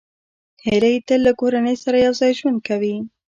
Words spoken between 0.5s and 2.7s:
هیلۍ تل له کورنۍ سره یوځای ژوند